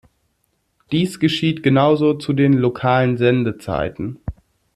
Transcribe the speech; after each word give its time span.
Dies 0.91 1.19
geschieht 1.19 1.61
genauso 1.61 2.15
zu 2.15 2.33
den 2.33 2.53
lokalen 2.53 3.17
Sendezeiten. 3.17 4.19